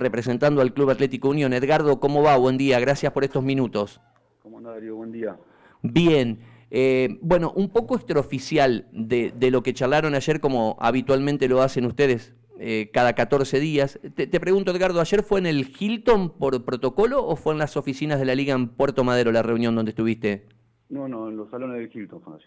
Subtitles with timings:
[0.00, 1.52] representando al Club Atlético Unión.
[1.52, 2.36] Edgardo, ¿cómo va?
[2.36, 4.00] Buen día, gracias por estos minutos.
[4.42, 4.96] ¿Cómo anda, Darío?
[4.96, 5.36] Buen día.
[5.82, 6.40] Bien.
[6.72, 11.84] Eh, bueno, un poco extraoficial de, de, lo que charlaron ayer, como habitualmente lo hacen
[11.84, 14.00] ustedes eh, cada 14 días.
[14.14, 17.76] Te, te, pregunto, Edgardo, ¿ayer fue en el Hilton por protocolo o fue en las
[17.76, 20.46] oficinas de la Liga en Puerto Madero la reunión donde estuviste?
[20.88, 22.38] No, no, en los salones del Hilton fue.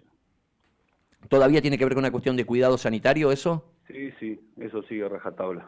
[1.30, 3.66] ¿Todavía tiene que ver con una cuestión de cuidado sanitario eso?
[3.88, 5.66] Sí, sí, eso sigue rajatabla.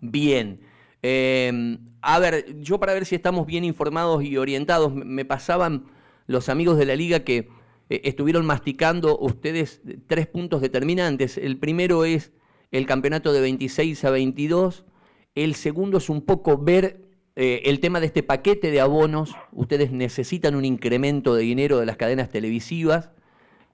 [0.00, 0.60] Bien.
[1.02, 5.86] Eh, a ver, yo para ver si estamos bien informados y orientados, me pasaban
[6.26, 7.48] los amigos de la liga que
[7.90, 11.38] eh, estuvieron masticando ustedes tres puntos determinantes.
[11.38, 12.32] El primero es
[12.70, 14.84] el campeonato de 26 a 22.
[15.34, 19.34] El segundo es un poco ver eh, el tema de este paquete de abonos.
[19.52, 23.10] Ustedes necesitan un incremento de dinero de las cadenas televisivas.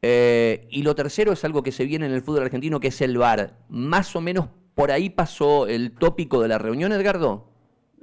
[0.02, 3.00] Eh, y lo tercero es algo que se viene en el fútbol argentino, que es
[3.00, 3.58] el VAR.
[3.68, 7.48] Más o menos por ahí pasó el tópico de la reunión, Edgardo.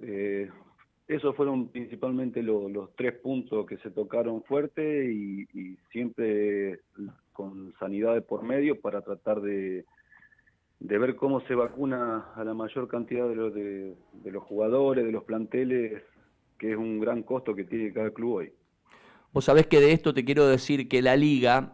[0.02, 0.50] Eh,
[1.08, 6.80] esos fueron principalmente lo, los tres puntos que se tocaron fuerte y, y, siempre
[7.34, 9.86] con sanidad de por medio para tratar de,
[10.80, 15.06] de, ver cómo se vacuna a la mayor cantidad de los, de, de los jugadores,
[15.06, 16.02] de los planteles,
[16.58, 18.54] que es un gran costo que tiene cada club hoy.
[19.34, 21.74] Vos sabés que de esto te quiero decir que la liga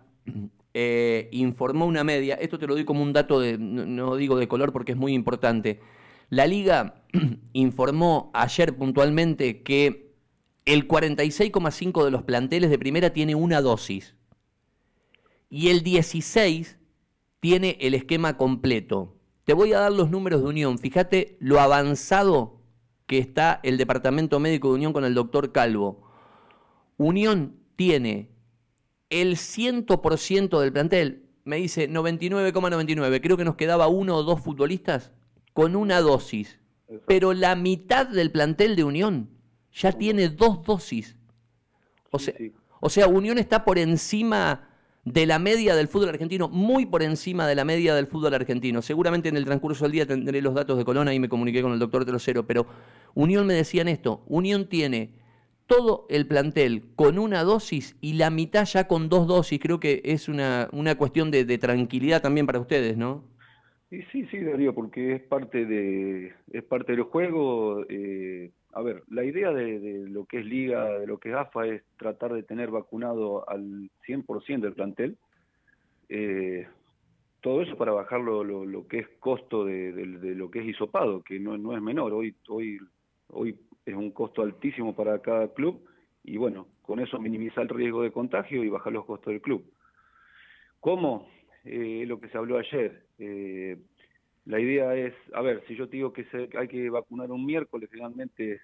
[0.79, 4.37] eh, informó una media, esto te lo doy como un dato, de, no, no digo
[4.37, 5.79] de color porque es muy importante,
[6.29, 7.01] la liga
[7.53, 10.13] informó ayer puntualmente que
[10.65, 14.15] el 46,5 de los planteles de primera tiene una dosis
[15.49, 16.77] y el 16
[17.39, 19.15] tiene el esquema completo.
[19.45, 22.61] Te voy a dar los números de Unión, fíjate lo avanzado
[23.07, 26.03] que está el Departamento Médico de Unión con el doctor Calvo.
[26.97, 28.36] Unión tiene
[29.09, 35.11] el 100% del plantel, me dice 99,99, creo que nos quedaba uno o dos futbolistas
[35.53, 36.59] con una dosis,
[37.05, 39.29] pero la mitad del plantel de Unión
[39.73, 41.15] ya tiene dos dosis.
[42.11, 42.33] O sea,
[42.79, 44.69] o sea, Unión está por encima
[45.05, 48.81] de la media del fútbol argentino, muy por encima de la media del fútbol argentino.
[48.81, 51.71] Seguramente en el transcurso del día tendré los datos de Colona y me comuniqué con
[51.71, 52.67] el doctor Trocero, pero
[53.13, 55.13] Unión me decían esto, Unión tiene
[55.67, 59.59] todo el plantel con una dosis y la mitad ya con dos dosis.
[59.59, 63.23] Creo que es una, una cuestión de, de tranquilidad también para ustedes, ¿no?
[63.89, 67.85] Y sí, sí, Darío, porque es parte de es parte del juego.
[67.87, 71.35] Eh, a ver, la idea de, de, lo que es Liga, de lo que es
[71.35, 75.17] AFA, es tratar de tener vacunado al 100% del plantel.
[76.09, 76.67] Eh,
[77.41, 81.21] todo eso para bajar lo, que es costo de, de, de, lo que es hisopado,
[81.23, 82.11] que no, no es menor.
[82.13, 82.79] Hoy, hoy,
[83.29, 83.57] hoy
[83.91, 85.81] es un costo altísimo para cada club
[86.23, 89.63] y bueno, con eso minimizar el riesgo de contagio y bajar los costos del club.
[90.81, 91.29] ¿Cómo?
[91.63, 93.05] Eh, lo que se habló ayer.
[93.17, 93.77] Eh,
[94.45, 97.45] la idea es, a ver, si yo te digo que se, hay que vacunar un
[97.45, 98.59] miércoles, finalmente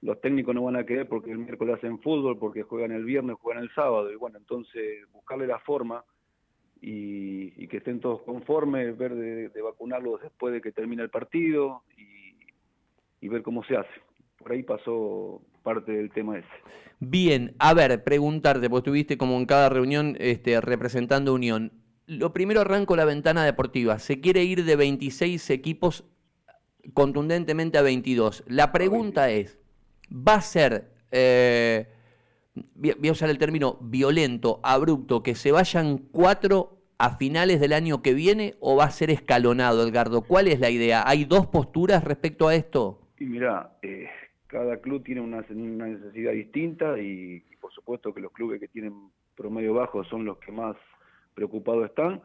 [0.00, 3.36] los, técnicos no van a querer porque el miércoles hacen fútbol, porque juegan el viernes,
[3.40, 6.02] juegan el sábado, y bueno, entonces buscarle la forma
[6.80, 11.82] y, que estén todos conformes, ver de, vacunarlos después de que termine el partido
[13.20, 14.09] y ver cómo se hace.
[14.40, 16.48] Por ahí pasó parte del tema ese.
[16.98, 21.72] Bien, a ver, preguntarte, porque estuviste como en cada reunión este, representando Unión
[22.10, 24.00] lo primero arranco la ventana deportiva.
[24.00, 26.04] Se quiere ir de 26 equipos
[26.92, 28.42] contundentemente a 22.
[28.48, 29.60] La pregunta es,
[30.12, 31.88] ¿va a ser, eh,
[32.74, 38.02] voy a usar el término violento, abrupto, que se vayan cuatro a finales del año
[38.02, 40.22] que viene o va a ser escalonado, Edgardo?
[40.22, 41.04] ¿Cuál es la idea?
[41.06, 43.02] ¿Hay dos posturas respecto a esto?
[43.20, 44.08] Y mira, eh,
[44.50, 48.68] cada club tiene una, una necesidad distinta y, y por supuesto que los clubes que
[48.68, 50.76] tienen promedio bajo son los que más
[51.34, 52.20] preocupados están,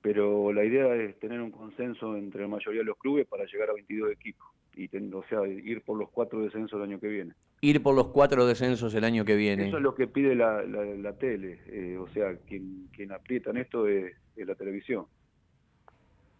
[0.00, 3.70] pero la idea es tener un consenso entre la mayoría de los clubes para llegar
[3.70, 7.08] a 22 equipos, y ten, o sea, ir por los cuatro descensos el año que
[7.08, 7.34] viene.
[7.60, 9.66] Ir por los cuatro descensos el año que viene.
[9.66, 13.50] Eso es lo que pide la, la, la tele, eh, o sea, quien, quien aprieta
[13.50, 15.06] en esto es, es, la televisión.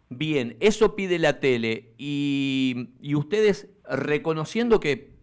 [0.09, 5.16] Bien, eso pide la tele, y, y ustedes reconociendo que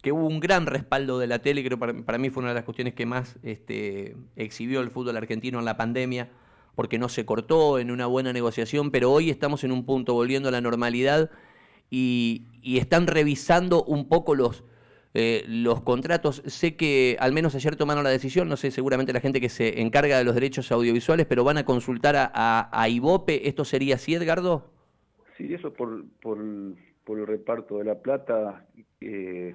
[0.00, 2.54] que hubo un gran respaldo de la tele, creo para, para mí fue una de
[2.54, 6.30] las cuestiones que más este, exhibió el fútbol argentino en la pandemia,
[6.74, 10.48] porque no se cortó en una buena negociación, pero hoy estamos en un punto volviendo
[10.48, 11.30] a la normalidad
[11.90, 14.64] y, están revisando un poco los,
[15.12, 16.42] eh, los contratos.
[16.46, 19.80] Sé que al menos ayer tomaron la decisión, no sé, seguramente la gente que se
[19.80, 23.48] encarga de los derechos audiovisuales, pero van a consultar a, a, Ibope.
[23.48, 24.70] ¿Esto sería así, Edgardo?
[25.36, 26.38] Sí, eso por, por,
[27.04, 28.66] por el reparto de la plata.
[29.00, 29.54] Eh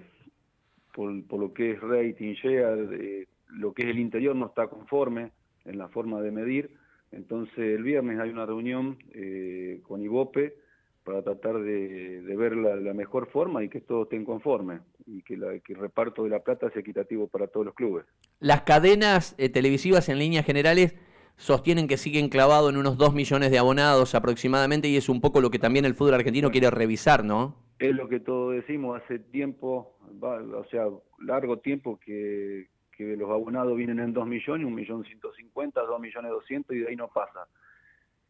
[0.95, 4.68] por, por lo que es rating, share, eh, lo que es el interior no está
[4.68, 5.31] conforme
[5.65, 6.71] en la forma de medir.
[7.12, 10.56] Entonces el viernes hay una reunión eh, con Ibope
[11.03, 15.62] para tratar de, ver la, mejor forma y que todos estén conformes y que, el
[15.75, 18.06] reparto de la plata sea equitativo para todos los clubes.
[18.39, 20.95] Las cadenas eh, televisivas en líneas generales
[21.38, 25.41] sostienen que siguen clavados en unos 2 millones de abonados aproximadamente y es un poco
[25.41, 27.64] lo que también el fútbol argentino quiere revisar, ¿no?
[27.77, 30.88] Es lo que todos decimos hace tiempo, o sea,
[31.19, 36.31] largo tiempo que, que los abonados vienen en 2 millones, 1 millón 150, 2 millones
[36.31, 37.48] 200 y de ahí no pasa.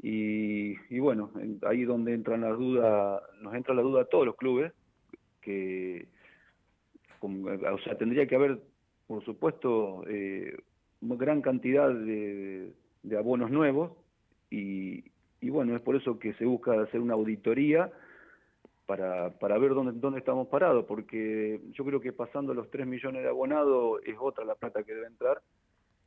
[0.01, 1.31] Y, y bueno,
[1.67, 4.73] ahí donde entran las dudas, nos entra la duda a todos los clubes,
[5.41, 6.07] que
[7.21, 8.59] o sea, tendría que haber,
[9.07, 10.57] por supuesto, eh,
[11.01, 13.91] una gran cantidad de, de abonos nuevos
[14.49, 15.05] y,
[15.41, 17.91] y, bueno, es por eso que se busca hacer una auditoría
[18.85, 23.23] para, para ver dónde, dónde estamos parados, porque yo creo que pasando los 3 millones
[23.23, 25.41] de abonados es otra la plata que debe entrar.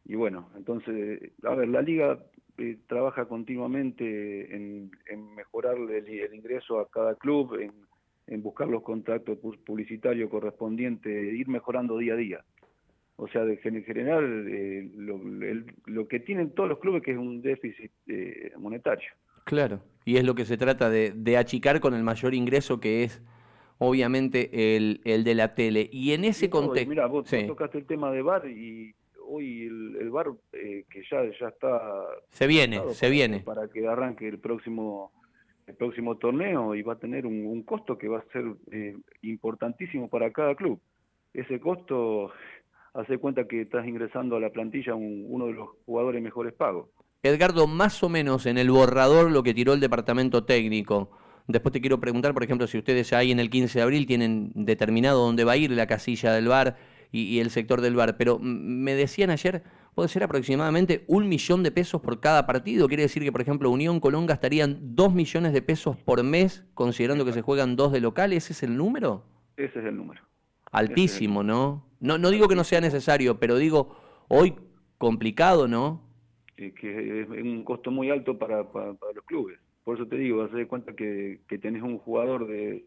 [0.04, 2.18] Y bueno, entonces, a ver, la liga
[2.56, 7.72] eh, trabaja continuamente en, en mejorarle el, ingreso a cada club, en,
[8.26, 12.44] en buscar los contactos publicitarios correspondientes, ir mejorando día a día.
[13.16, 15.20] O sea, de general, eh, lo,
[15.86, 19.10] lo, que tienen todos los clubes que es un déficit eh, monetario.
[19.48, 23.22] Claro, y es lo que se trata de, achicar con el mayor ingreso que es
[23.78, 25.88] obviamente el, el de la tele.
[25.90, 26.90] Y en ese contexto...
[26.90, 28.94] Mira, vos tocaste el tema de VAR y
[29.26, 31.80] hoy el, el VAR eh, que ya, ya está...
[32.28, 33.40] Se viene, se viene.
[33.40, 35.12] Para que arranque el próximo
[35.66, 40.08] el próximo torneo y va a tener un, costo que va a ser eh, importantísimo
[40.08, 40.78] para cada club.
[41.32, 42.32] Ese costo,
[42.92, 46.90] hace cuenta que estás ingresando a la plantilla uno de los jugadores mejores pagos.
[47.22, 51.10] Edgardo, más o menos en el borrador lo que tiró el departamento técnico.
[51.48, 54.52] Después te quiero preguntar, por ejemplo, si ustedes ahí en el 15 de abril tienen
[54.54, 56.76] determinado dónde va a ir la casilla del bar
[57.10, 58.16] y, el sector del bar.
[58.18, 62.86] Pero me decían ayer, puede ser aproximadamente un millón de pesos por cada partido.
[62.86, 67.24] Quiere decir que, por ejemplo, Unión Colón gastarían dos millones de pesos por mes, considerando
[67.24, 68.32] que se juegan dos de local.
[68.32, 69.24] ¿Ese es el número?
[69.56, 70.22] Ese es el número.
[70.70, 71.88] Altísimo, ¿no?
[71.98, 72.18] ¿no?
[72.18, 73.96] No digo que no sea necesario, pero digo,
[74.28, 74.54] hoy
[74.98, 76.07] complicado, ¿no?
[76.58, 79.58] Que es un costo muy alto para, los clubes.
[79.84, 82.84] Por eso te digo, haz de cuenta que, que tenés un jugador de,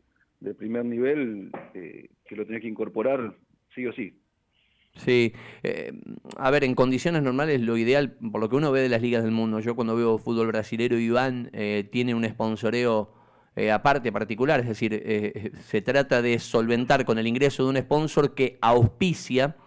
[0.57, 3.33] primer nivel eh, que lo tenés que incorporar
[3.73, 4.17] sí o sí.
[4.95, 5.31] Sí,
[5.63, 5.93] eh,
[6.35, 9.23] a ver, en condiciones normales lo ideal, por lo que uno ve de las ligas
[9.23, 13.13] del mundo, yo cuando veo fútbol brasilero, Iván eh, tiene un sponsoreo
[13.71, 18.57] aparte, particular, es decir, se trata de solventar con el ingreso de un sponsor que
[18.61, 19.57] auspicia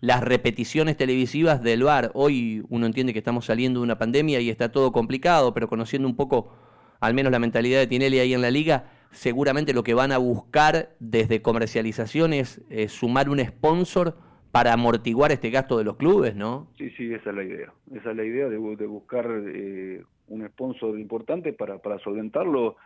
[0.00, 2.10] las repeticiones televisivas del VAR.
[2.14, 6.08] Hoy uno entiende que estamos saliendo de una pandemia y está todo complicado, pero conociendo
[6.08, 6.52] un poco
[7.00, 10.18] al menos la mentalidad de Tinelli ahí en la liga, seguramente lo que van a
[10.18, 14.16] buscar desde comercialización es sumar un sponsor
[14.50, 16.68] para amortiguar este gasto de los clubes, ¿no?
[16.76, 17.72] Sí, sí, esa es la idea.
[17.94, 22.76] Esa es la idea de, buscar eh, un sponsor importante para, para solventarlo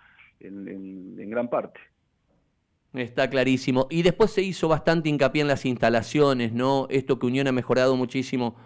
[0.40, 1.78] en gran parte.
[2.94, 3.86] Está clarísimo.
[3.90, 6.86] Y después se hizo bastante hincapié en las instalaciones, ¿no?
[6.90, 8.56] Esto que Unión ha mejorado muchísimo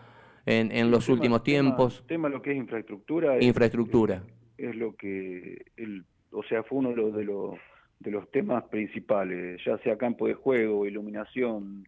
[0.46, 2.00] en, en los últimos tiempos.
[2.00, 3.42] El tema, lo que es infraestructura.
[3.42, 4.22] Infraestructura.
[4.58, 7.54] Es, lo que, el, o sea, fue uno de los, de los,
[8.00, 11.86] de los temas principales, ya sea campo de juego, iluminación,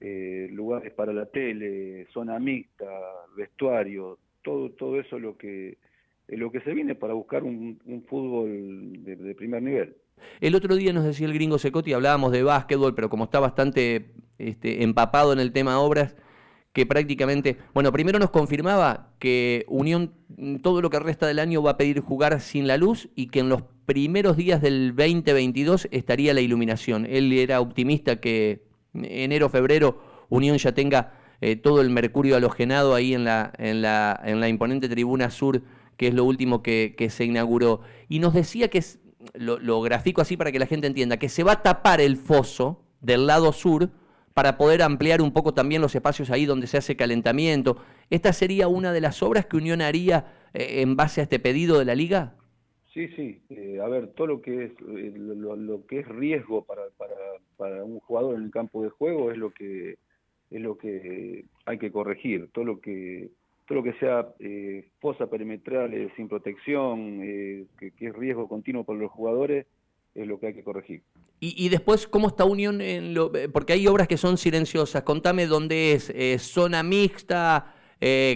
[0.00, 2.86] eh, lugares para la tele, zona mixta,
[3.36, 5.78] vestuario, todo, todo eso es lo que,
[6.28, 9.96] es lo que se viene para buscar un, fútbol de primer nivel.
[10.40, 14.14] El otro día nos decía el gringo Secotti, hablábamos de básquetbol, pero como está bastante
[14.38, 16.16] este, empapado en el tema obras,
[16.72, 20.14] que prácticamente, bueno, primero nos confirmaba que Unión
[20.62, 23.40] todo lo que resta del año va a pedir jugar sin la luz y que
[23.40, 27.06] en los primeros días del 2022 estaría la iluminación.
[27.06, 33.14] Él era optimista que enero, febrero Unión ya tenga eh, todo el mercurio halogenado ahí
[33.14, 35.62] en la, en, la, en la imponente tribuna sur,
[35.98, 37.82] que es lo último que, que se inauguró.
[38.08, 38.82] Y nos decía que
[39.34, 42.16] lo, lo grafico así para que la gente entienda, que se va a tapar el
[42.16, 43.90] foso del lado sur
[44.34, 47.76] para poder ampliar un poco también los espacios ahí donde se hace calentamiento.
[48.10, 51.78] ¿Esta sería una de las obras que Unión haría eh, en base a este pedido
[51.78, 52.34] de la liga?
[52.92, 53.42] Sí, sí.
[53.50, 57.14] Eh, a ver, todo lo que es eh, lo, que es riesgo para, para,
[57.56, 59.96] para, un jugador en el campo de juego es lo que
[60.50, 62.50] es lo que hay que corregir.
[62.52, 63.30] Todo lo que
[63.66, 68.84] todo lo que sea eh, fosa perimetral eh, sin protección, eh, que, es riesgo continuo
[68.84, 69.66] para los jugadores,
[70.14, 71.02] es lo que hay que corregir.
[71.44, 72.80] Y, después, ¿cómo está Unión?
[72.80, 75.02] En lo, porque hay obras que son silenciosas.
[75.02, 77.74] Contame dónde es, zona mixta,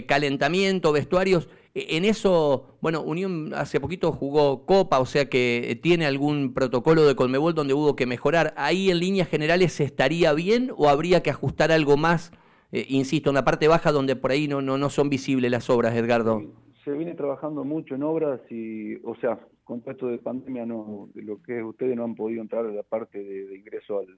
[0.07, 1.47] calentamiento, vestuarios.
[1.73, 7.05] E, en eso, bueno, Unión hace poquito jugó Copa, o sea que tiene algún protocolo
[7.05, 8.53] de Colmebol donde hubo que mejorar.
[8.57, 12.33] ¿Ahí en líneas generales estaría bien o habría que ajustar algo más?
[12.71, 15.69] Eh, insisto, en la parte baja donde por ahí no, no, no son visibles las
[15.69, 16.41] obras, Edgardo.
[16.83, 21.41] se viene trabajando mucho en obras y, o sea, con esto de pandemia, no, lo
[21.41, 24.17] que ustedes no han podido entrar a la parte de, ingreso al,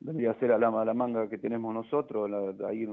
[0.00, 2.30] vendría a ser a la, la manga que tenemos nosotros,
[2.64, 2.86] ahí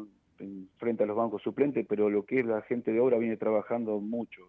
[0.77, 3.99] frente a los bancos suplentes, pero lo que es la gente de obra viene trabajando
[3.99, 4.41] mucho.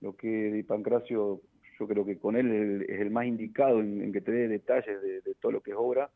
[0.00, 1.40] lo que de Pancracio,
[1.78, 5.34] yo creo que con él es el, más indicado en, que te dé detalles de,
[5.40, 6.10] todo lo que es obra,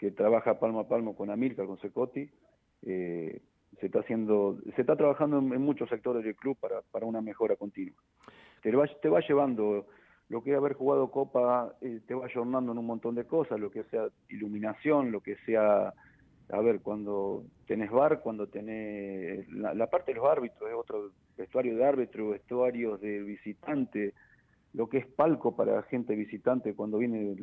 [0.00, 2.26] que trabaja palmo a palmo con Amilcar, con Secotti.
[2.82, 3.42] Eh,
[3.78, 7.54] se está haciendo, se está trabajando en, muchos sectores del club para, para una mejora
[7.56, 8.00] continua.
[8.62, 9.86] Te va, te va llevando
[10.30, 13.60] lo que es haber jugado Copa, eh, te va ayornando en un montón de cosas,
[13.60, 15.92] lo que sea iluminación, lo que sea,
[16.48, 21.76] a ver, cuando tenés bar, cuando tenés, la, parte de los árbitros, es otro vestuario
[21.76, 24.14] de árbitro, vestuarios de visitante,
[24.72, 27.34] lo que es palco para gente visitante cuando viene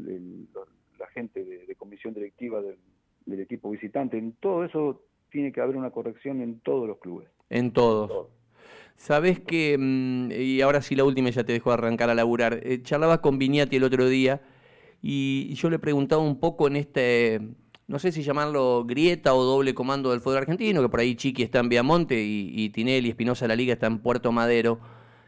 [1.00, 2.78] la gente de, comisión directiva del,
[3.26, 7.30] del equipo visitante, en todo eso tiene que haber una corrección en todos los clubes.
[7.50, 8.28] En todos.
[8.96, 12.82] Sabes que, mm, y ahora sí la última ya te dejo arrancar a laburar, eh,
[12.82, 14.42] charlaba con Viñati el otro día
[15.02, 17.40] y yo le preguntaba un poco en este,
[17.88, 21.44] no sé si llamarlo grieta o doble comando del fútbol argentino, que por ahí Chiqui
[21.44, 24.80] está en Viamonte y, y Tinelli, Espinosa de la Liga está en Puerto Madero,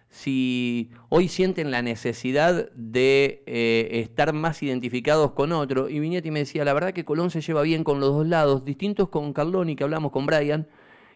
[0.10, 5.88] si hoy sienten la necesidad de eh, estar más identificados con otro.
[5.88, 8.66] Y Viñetti me decía, la verdad que Colón se lleva bien con los dos lados,
[8.66, 10.68] distintos con Carloni, que hablamos con Brian,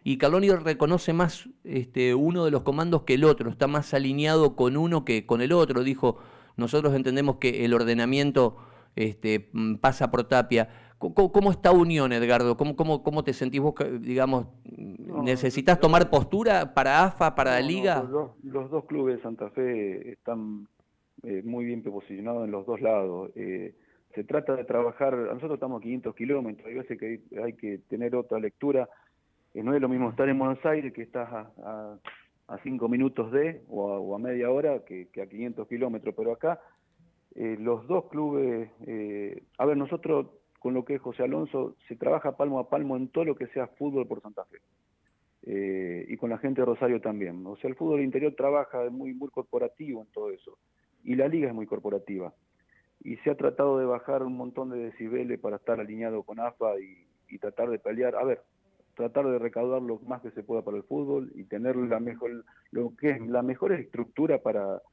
[0.03, 4.55] y Carloni reconoce más este, uno de los comandos que el otro, está más alineado
[4.55, 5.83] con uno que con el otro.
[5.83, 6.17] Dijo,
[6.55, 8.57] nosotros entendemos que el ordenamiento
[8.95, 9.49] este,
[9.81, 10.69] pasa por Tapia.
[10.99, 12.55] ¿Cómo, está Unión, Edgardo?
[12.57, 14.47] ¿Cómo, cómo, cómo te sentís vos, digamos,
[15.23, 18.03] necesitas tomar postura para AFA, para la Liga?
[18.03, 20.67] los, dos, clubes de Santa Fe están
[21.23, 23.31] eh, muy bien posicionados en los dos lados.
[23.35, 23.73] Eh,
[24.13, 28.15] se trata de trabajar, nosotros estamos a 500 kilómetros, hay veces que hay, que tener
[28.15, 28.87] otra lectura.
[29.53, 31.97] Eh, no es lo mismo estar en Buenos Aires, que estás a,
[32.47, 36.59] a, cinco minutos de, o a, media hora, que, que, a 500 kilómetros, pero acá
[37.35, 38.69] los dos clubes,
[39.57, 40.27] a ver, nosotros
[40.63, 43.47] con lo que es José Alonso, se trabaja palmo a palmo en todo lo que
[43.47, 44.59] sea fútbol por Santa Fe.
[45.45, 47.45] Eh, y con la gente de Rosario también.
[47.45, 50.57] O sea, el fútbol interior trabaja muy, muy corporativo en todo eso.
[51.03, 52.33] Y la liga es muy corporativa.
[53.01, 56.79] Y se ha tratado de bajar un montón de decibeles para estar alineado con AFA
[56.79, 57.07] y,
[57.39, 58.15] tratar de pelear.
[58.15, 58.41] A ver,
[58.95, 62.45] tratar de recaudar lo más que se pueda para el fútbol y tener la mejor,
[62.69, 64.83] lo que es la mejor estructura para,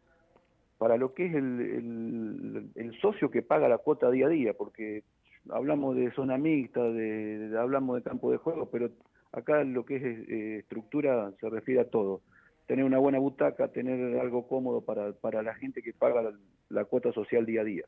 [0.78, 5.04] para lo que es el, el socio que paga la cuota día a día, porque
[5.50, 8.90] hablamos de zona mixta, de, hablamos de campo de juego, pero
[9.32, 12.22] acá lo que es eh, estructura se refiere a todo.
[12.66, 16.32] Tener una buena butaca, tener algo cómodo para, para la gente que paga
[16.68, 17.84] la cuota social día a día.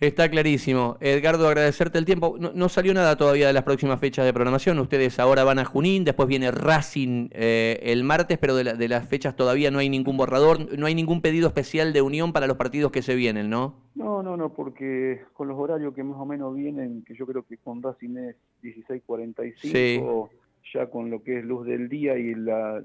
[0.00, 0.96] Está clarísimo.
[1.00, 2.38] Edgardo, agradecerte el tiempo.
[2.38, 4.78] No, salió nada todavía de las próximas fechas de programación.
[4.78, 9.36] Ustedes ahora van a Junín, después viene Racing eh, el martes, pero de, las fechas
[9.36, 12.92] todavía no hay ningún borrador, no hay ningún pedido especial de unión para los partidos
[12.92, 13.74] que se vienen, ¿no?
[13.94, 17.42] No, no, no, porque con los horarios que más o menos vienen, que yo creo
[17.42, 20.30] que con Racing es 16.45,
[20.72, 22.82] ya con lo que es luz del día y la,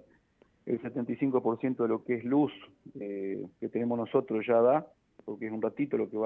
[0.65, 2.51] el 75% de lo que es luz
[2.99, 4.85] eh, que tenemos nosotros ya da,
[5.23, 6.17] porque es un ratito lo que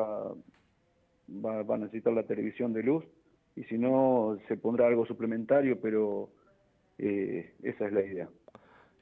[1.44, 3.04] va va, a necesitar la televisión de luz
[3.56, 6.30] y si no se pondrá algo suplementario, pero
[6.98, 8.30] eh, esa es la idea.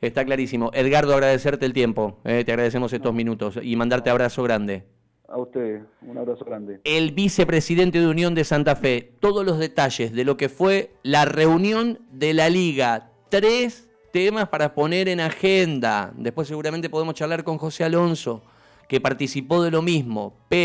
[0.01, 0.69] Está clarísimo.
[0.73, 2.19] Edgardo, agradecerte el tiempo.
[2.23, 4.83] Eh, te agradecemos estos minutos y mandarte abrazo grande.
[5.27, 6.79] A usted, un abrazo grande.
[6.83, 11.25] El vicepresidente de Unión de Santa Fe, todos los detalles de lo que fue la
[11.25, 13.11] reunión de la liga.
[13.29, 16.13] Tres temas para poner en agenda.
[16.15, 18.41] Después seguramente podemos charlar con José Alonso,
[18.87, 20.33] que participó de lo mismo.